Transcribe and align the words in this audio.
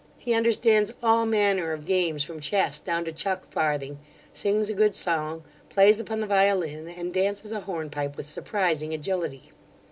He 0.17 0.33
understands 0.33 0.91
all 1.03 1.27
manner 1.27 1.73
of 1.73 1.85
games 1.85 2.23
from 2.23 2.39
chess 2.39 2.79
down 2.79 3.05
to 3.05 3.11
chuck 3.11 3.45
farthing, 3.51 3.99
sings 4.33 4.67
a 4.67 4.73
good 4.73 4.95
song, 4.95 5.43
plays 5.69 5.99
upon 5.99 6.21
the 6.21 6.25
violin, 6.25 6.87
and 6.87 7.13
dances 7.13 7.51
a 7.51 7.59
hornpipe 7.61 8.17
with 8.17 8.25
surprising 8.25 8.95
agility. 8.95 9.51